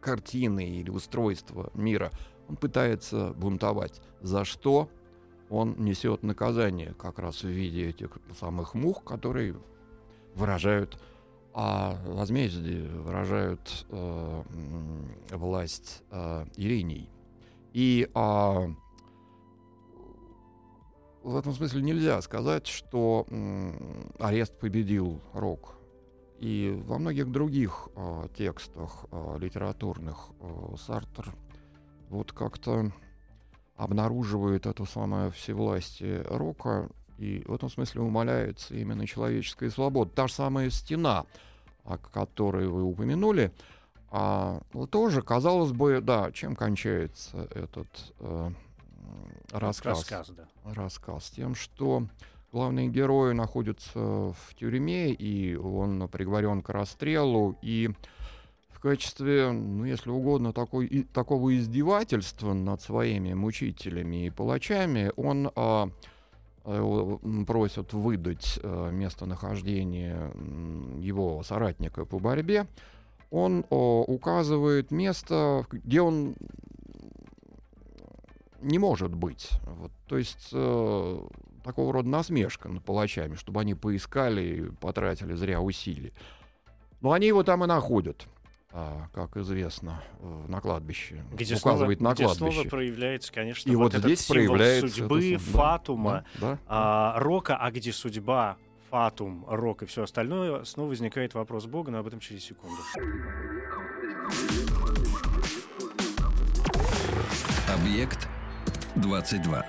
[0.01, 2.11] картины или устройства мира.
[2.49, 4.01] Он пытается бунтовать.
[4.21, 4.91] За что?
[5.51, 9.57] Он несет наказание как раз в виде этих самых мух, которые
[10.35, 10.99] выражают
[11.53, 14.43] а возмездие, выражают э,
[15.33, 17.11] власть э, Ириней.
[17.73, 18.69] И э,
[21.23, 23.73] в этом смысле нельзя сказать, что э,
[24.21, 25.77] арест победил Рок.
[26.39, 31.35] И во многих других э, текстах э, литературных э, Сартер
[32.11, 32.93] вот как-то
[33.81, 40.11] обнаруживает эту самое всевластие рока, и в этом смысле умаляется именно человеческая свобода.
[40.11, 41.25] Та же самая стена,
[41.85, 43.53] о которой вы упомянули,
[44.11, 47.89] а, тоже, казалось бы, да, чем кончается этот
[48.19, 48.51] э,
[49.51, 50.01] рассказ?
[50.01, 50.45] Рассказ, да.
[50.75, 52.07] Рассказ тем, что
[52.53, 57.91] главный герой находится в тюрьме, и он приговорен к расстрелу, и
[58.81, 65.51] в качестве, ну, если угодно, такой, и, такого издевательства над своими мучителями и палачами, он
[65.55, 65.91] а,
[66.65, 70.33] а, просит выдать а, местонахождение
[70.99, 72.67] его соратника по борьбе,
[73.31, 76.35] он о, указывает место, где он
[78.63, 79.51] не может быть.
[79.67, 81.23] Вот, то есть э,
[81.65, 86.15] такого рода насмешка над палачами, чтобы они поискали и потратили зря усилий.
[87.03, 88.27] Но они его там и находят.
[88.73, 90.01] А, как известно,
[90.47, 91.25] на кладбище.
[91.33, 92.53] Где указывает снова, на где кладбище.
[92.53, 97.57] снова проявляется, конечно, и вот, вот здесь проявляется судьбы, это, фатума, да, да, а, рока,
[97.57, 98.59] а где судьба,
[98.91, 102.77] фатум, рок и все остальное, снова возникает вопрос Бога, но об этом через секунду.
[107.69, 108.29] Объект
[108.95, 109.65] 22.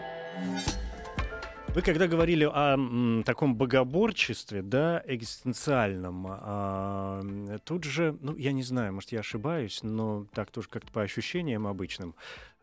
[1.73, 7.21] Вы когда говорили о м, таком богоборчестве, да, экзистенциальном, а,
[7.63, 11.67] тут же, ну, я не знаю, может, я ошибаюсь, но так тоже как-то по ощущениям
[11.67, 12.13] обычным,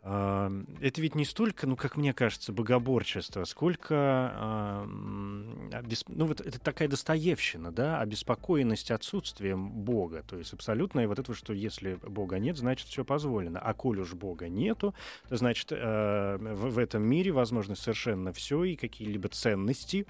[0.02, 7.72] это ведь не столько, ну, как мне кажется, богоборчество, сколько, ну, вот это такая достоевщина,
[7.72, 13.04] да, обеспокоенность отсутствием Бога, то есть абсолютно вот это, что если Бога нет, значит, все
[13.04, 14.94] позволено, а коль уж Бога нету,
[15.30, 20.06] значит, э, в этом мире возможно совершенно все и какие-либо ценности,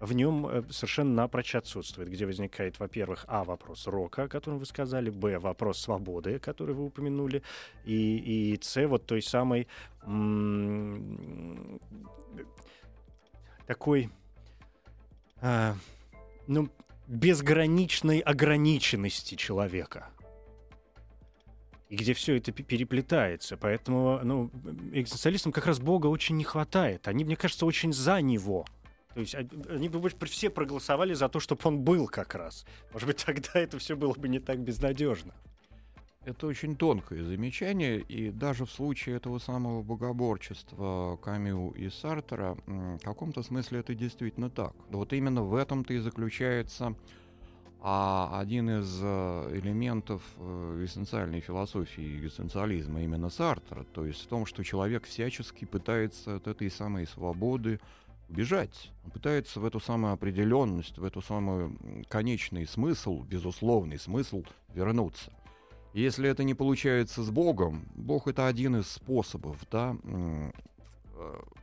[0.00, 4.66] в нем э, совершенно напрочь отсутствует, где возникает, во-первых, а, вопрос рока, о котором вы
[4.66, 7.42] сказали, б, вопрос свободы, который вы упомянули,
[7.84, 9.66] и, и с, вот той самой
[10.02, 11.80] м-
[13.66, 14.10] такой,
[15.40, 15.74] а,
[16.46, 16.68] ну,
[17.06, 20.10] безграничной ограниченности человека
[21.88, 23.56] и где все это переплетается.
[23.56, 24.50] Поэтому ну,
[24.92, 27.06] экзистенциалистам как раз Бога очень не хватает.
[27.06, 28.66] Они, мне кажется, очень за него.
[29.16, 32.66] То есть они бы все проголосовали за то, чтобы он был как раз.
[32.92, 35.32] Может быть, тогда это все было бы не так безнадежно.
[36.26, 42.98] Это очень тонкое замечание, и даже в случае этого самого богоборчества Камю и Сартера в
[42.98, 44.74] каком-то смысле это действительно так.
[44.90, 46.94] Вот именно в этом-то и заключается
[47.80, 54.44] а один из э, элементов э, эссенциальной философии экзистенциализма именно Сартера, то есть в том,
[54.44, 57.78] что человек всячески пытается от этой самой свободы
[58.28, 58.90] убежать.
[59.04, 65.32] Он пытается в эту самую определенность, в эту самую конечный смысл, безусловный смысл вернуться.
[65.92, 70.50] И если это не получается с Богом, Бог это один из способов, да, э,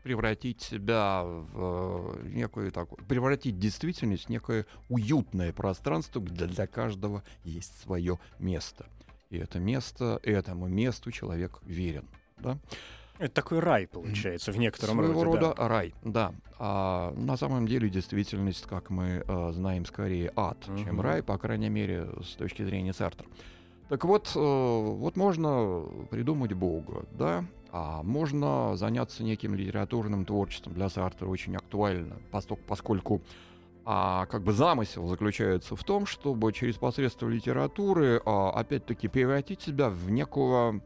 [0.01, 7.23] превратить себя в э, некое такое, превратить действительность в некое уютное пространство, где для каждого
[7.43, 8.87] есть свое место.
[9.29, 12.07] И это место, этому месту человек верен.
[12.37, 12.57] Да?
[13.19, 15.39] Это такой рай, получается, в некотором Своего роде.
[15.39, 15.67] рода да.
[15.67, 16.33] рай, да.
[16.59, 20.77] А на самом деле действительность, как мы а, знаем, скорее ад, угу.
[20.77, 23.27] чем рай, по крайней мере, с точки зрения Сартра.
[23.89, 30.89] Так вот, э, вот можно придумать Бога, да, а можно заняться неким литературным творчеством для
[30.89, 32.17] Сартра очень актуально,
[32.67, 33.21] поскольку
[33.85, 39.89] а как бы замысел заключается в том, чтобы через посредство литературы а, опять-таки превратить себя
[39.89, 40.81] в некого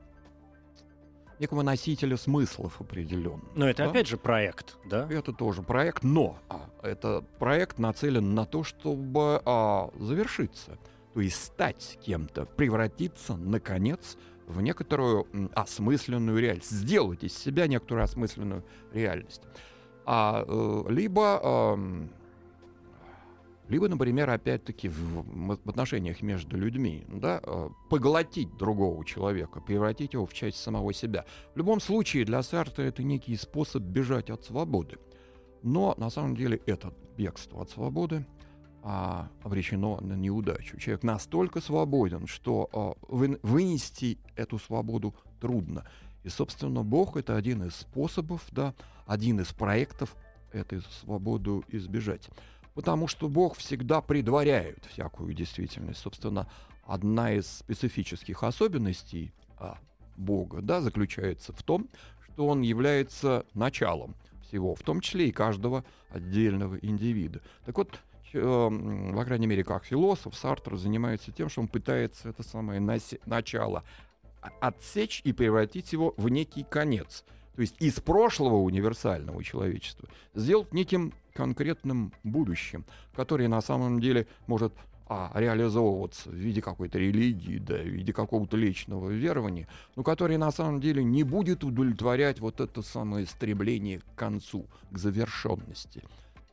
[1.40, 3.46] некого носителя смыслов определенных.
[3.56, 3.90] Но это да?
[3.90, 5.08] опять же проект, да?
[5.10, 10.78] Это тоже проект, но а, это проект нацелен на то, чтобы а, завершиться,
[11.14, 14.18] то есть стать кем-то, превратиться, наконец,
[14.48, 18.64] в некоторую м, осмысленную реальность, сделать из себя некоторую осмысленную
[18.94, 19.42] реальность.
[20.06, 22.08] А, э, либо э,
[23.70, 30.34] либо, например, опять-таки в, отношениях между людьми, да, э, поглотить другого человека, превратить его в
[30.34, 31.26] часть самого себя.
[31.54, 34.98] В любом случае для Сарта это некий способ бежать от свободы.
[35.64, 38.26] Но на самом деле это бегство от свободы
[38.84, 40.78] а, обречено на неудачу.
[40.78, 45.86] Человек настолько свободен, что а, вы, вынести эту свободу трудно.
[46.24, 48.74] И, собственно, Бог это один из способов, да,
[49.06, 50.16] один из проектов
[50.54, 52.30] эту свободу избежать
[52.78, 56.00] потому что Бог всегда предваряет всякую действительность.
[56.00, 56.48] Собственно,
[56.86, 59.80] одна из специфических особенностей а,
[60.16, 61.90] Бога да, заключается в том,
[62.24, 67.42] что Он является началом всего, в том числе и каждого отдельного индивида.
[67.66, 68.00] Так вот,
[68.34, 68.70] э,
[69.16, 72.80] по крайней мере, как философ, Сартр занимается тем, что он пытается это самое
[73.26, 73.84] начало
[74.62, 77.26] отсечь и превратить его в некий конец.
[77.58, 82.86] То есть из прошлого универсального человечества сделать неким конкретным будущим,
[83.16, 84.74] которое на самом деле может
[85.08, 90.52] а, реализовываться в виде какой-то религии, да, в виде какого-то личного верования, но которое на
[90.52, 96.04] самом деле не будет удовлетворять вот это самое стремление к концу, к завершенности.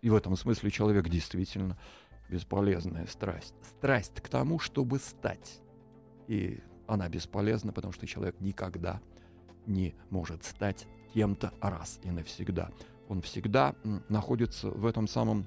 [0.01, 1.77] И в этом смысле человек действительно
[2.31, 3.55] бесполезная страсть.
[3.77, 5.61] Страсть к тому, чтобы стать.
[6.29, 9.03] И она бесполезна, потому что человек никогда
[9.67, 12.71] не может стать кем-то раз и навсегда
[13.09, 13.75] он всегда
[14.09, 15.47] находится в этом самом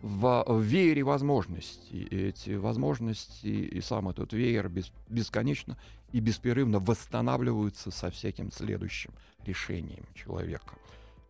[0.00, 2.02] в веере возможностей.
[2.02, 5.78] И эти возможности и сам этот веер бес, бесконечно
[6.10, 9.12] и беспрерывно восстанавливаются со всяким следующим
[9.46, 10.74] решением человека.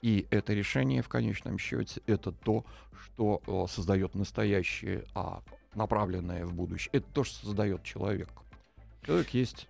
[0.01, 2.65] И это решение в конечном счете это то,
[3.05, 5.43] что о, создает настоящее, а
[5.75, 6.91] направленное в будущее.
[6.93, 8.31] Это то, что создает человек.
[9.05, 9.69] Человек есть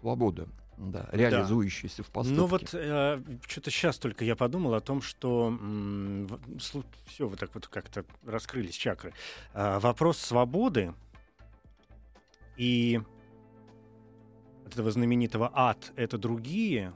[0.00, 0.48] свобода
[0.90, 2.02] да, реализующийся да.
[2.04, 2.40] в поступке.
[2.40, 6.28] Ну вот э, что-то сейчас только я подумал о том, что м-
[7.06, 9.12] все, вы так вот как-то раскрылись чакры.
[9.54, 10.94] Э, вопрос свободы
[12.56, 13.00] и
[14.66, 16.92] этого знаменитого ад— это другие.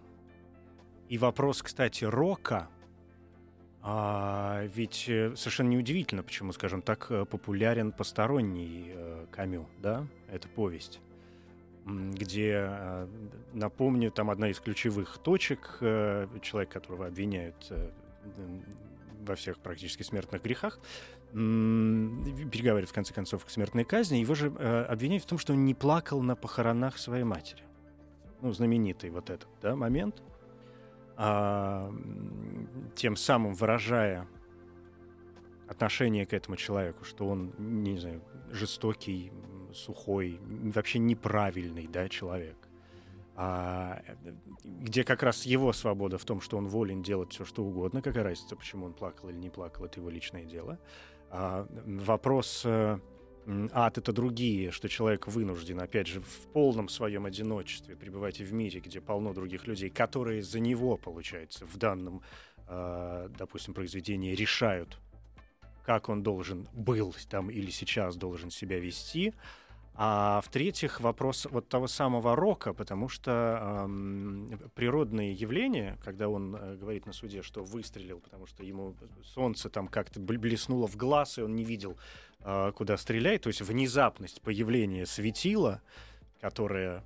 [1.09, 2.68] И вопрос, кстати, рока—
[3.89, 10.49] а, ведь э, совершенно неудивительно, почему, скажем так, э, популярен посторонний э, Камю, да, это
[10.49, 10.99] повесть
[11.87, 13.07] где, э,
[13.53, 17.91] напомню, там одна из ключевых точек, э, человек, которого обвиняют э,
[19.24, 20.80] во всех практически смертных грехах,
[21.32, 25.74] переговаривает в конце концов к смертной казни, его же обвиняют в том, что он не
[25.74, 27.62] плакал на похоронах своей матери.
[28.41, 30.22] Ну, знаменитый вот этот да, момент.
[31.16, 31.93] А,
[32.95, 34.28] тем самым выражая
[35.68, 38.22] отношение к этому человеку, что он, не знаю,
[38.53, 39.32] жестокий,
[39.77, 42.57] сухой, вообще неправильный да, человек.
[43.39, 44.03] А,
[44.64, 48.24] где как раз его свобода в том, что он волен делать все, что угодно, какая
[48.24, 50.79] разница, почему он плакал или не плакал, это его личное дело.
[51.31, 52.99] А, вопрос э,
[53.72, 58.81] ад— это другие, что человек вынужден, опять же, в полном своем одиночестве пребывать в мире,
[58.81, 62.22] где полно других людей, которые за него, получается, в данном,
[62.68, 64.99] э, допустим, произведении решают,
[65.85, 69.35] как он должен был там или сейчас должен себя вести,
[69.99, 76.76] а в-третьих, вопрос вот того самого рока, потому что эм, природные явления, когда он э,
[76.76, 78.94] говорит на суде, что выстрелил, потому что ему
[79.24, 81.97] солнце там как-то блеснуло в глаз, и он не видел,
[82.40, 85.80] э, куда стрелять, то есть внезапность появления светила,
[86.42, 87.03] которое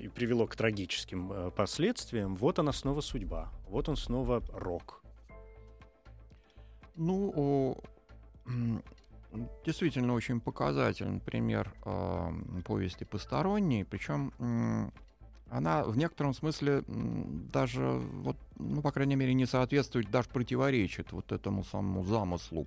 [0.00, 5.02] и привело к трагическим э, последствиям, вот она снова судьба, вот он снова рок.
[6.96, 7.76] Ну,
[9.64, 12.30] действительно очень показательный пример э,
[12.64, 14.90] повести «Посторонний», причем э,
[15.50, 21.30] она в некотором смысле даже, вот, ну, по крайней мере, не соответствует, даже противоречит вот
[21.32, 22.66] этому самому замыслу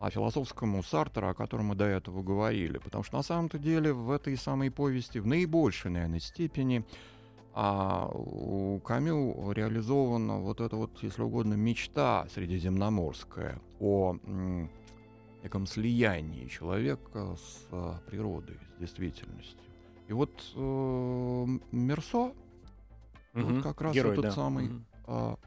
[0.00, 2.78] а философскому Сартера, о котором мы до этого говорили.
[2.78, 6.84] Потому что на самом-то деле в этой самой повести в наибольшей, наверное, степени
[7.60, 14.16] а у Камю реализована вот эта вот, если угодно, мечта средиземноморская о
[15.42, 19.58] неком слиянии человека с а, природой, с действительностью.
[20.08, 22.34] И вот э, Мерсо, угу.
[23.34, 24.32] вот как раз Герой, этот да.
[24.32, 24.82] самый угу.
[25.06, 25.38] а,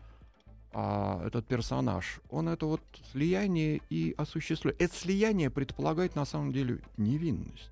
[0.74, 2.82] а, этот персонаж, он это вот
[3.12, 4.80] слияние и осуществляет.
[4.82, 7.72] Это слияние предполагает на самом деле невинность.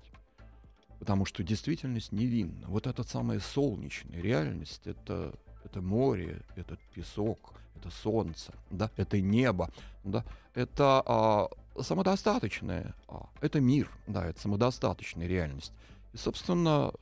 [0.98, 2.66] Потому что действительность невинна.
[2.66, 5.32] Вот эта самая солнечная реальность, это,
[5.64, 9.70] это море, этот песок, это солнце, да, это небо,
[10.04, 11.48] да, это а,
[11.78, 12.94] самодостаточная.
[13.08, 15.72] А, это мир, да, это самодостаточная реальность.
[16.12, 16.92] И, собственно,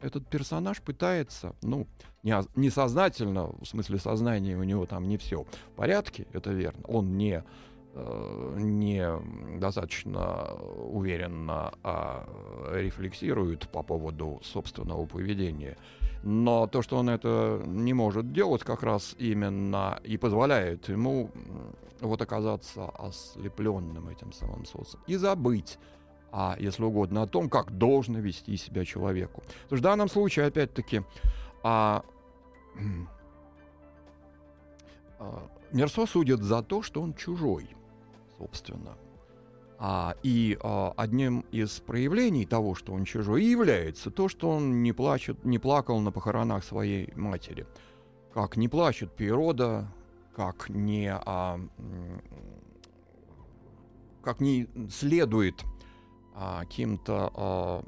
[0.00, 1.86] этот персонаж пытается, ну,
[2.22, 6.82] не, несознательно, в смысле сознания у него там не все в порядке, это верно.
[6.86, 7.42] Он не,
[7.94, 12.28] э, не достаточно уверенно а,
[12.72, 15.76] рефлексирует по поводу собственного поведения.
[16.30, 21.30] Но то, что он это не может делать, как раз именно и позволяет ему
[22.02, 25.78] вот оказаться ослепленным этим самым социумом и забыть
[26.30, 29.40] а, если угодно, о том, как должно вести себя человеку.
[29.70, 31.00] То есть в данном случае, опять-таки,
[31.62, 32.04] а,
[35.18, 37.70] а, Мерсо судит за то, что он чужой,
[38.36, 38.98] собственно.
[39.80, 44.92] А, и а, одним из проявлений того, что он чужой, является то, что он не,
[44.92, 47.66] плачет, не плакал на похоронах своей матери.
[48.34, 49.88] Как не плачет природа,
[50.34, 51.60] как не, а,
[54.22, 55.64] как не следует
[56.34, 57.84] а, каким-то а,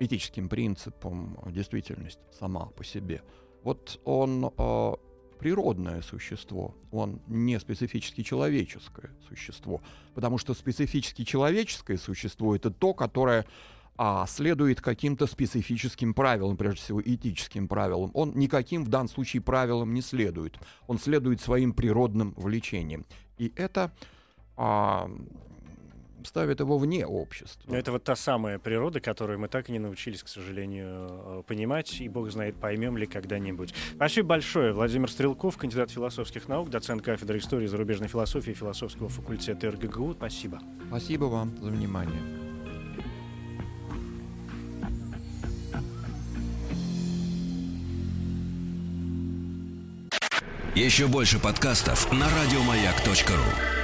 [0.00, 3.22] этическим принципам действительность сама по себе.
[3.64, 4.94] Вот он а,
[5.42, 9.82] природное существо, он не специфически человеческое существо,
[10.14, 13.44] потому что специфически человеческое существо это то, которое
[13.98, 18.12] а, следует каким-то специфическим правилам, прежде всего этическим правилам.
[18.14, 20.60] Он никаким в данном случае правилам не следует.
[20.86, 23.04] Он следует своим природным влечениям.
[23.36, 23.90] И это
[24.56, 25.10] а,
[26.26, 27.70] ставит его вне общества.
[27.70, 31.42] Но это вот та самая природа, которую мы так и не научились, к сожалению, э,
[31.46, 33.74] понимать, и бог знает, поймем ли когда-нибудь.
[33.94, 34.72] Спасибо большое.
[34.72, 40.14] Владимир Стрелков, кандидат философских наук, доцент кафедры истории зарубежной философии философского факультета РГГУ.
[40.14, 40.60] Спасибо.
[40.88, 42.42] Спасибо вам за внимание.
[50.74, 53.81] Еще больше подкастов на радиомаяк.ру.